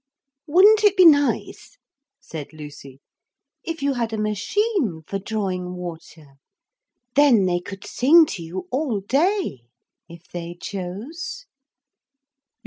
[0.47, 1.77] 'Wouldn't it be nice,'
[2.19, 3.01] said Lucy,
[3.63, 6.37] 'if you had a machine for drawing water.
[7.13, 9.61] Then they could sing to you all day
[10.09, 11.45] if they chose.'